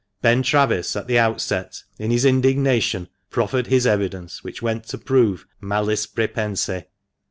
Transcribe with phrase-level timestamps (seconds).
[0.23, 5.45] Ben Travis, at the outset, in his indignation, proffered his evidence, which went to prove
[5.61, 6.67] malice prepense.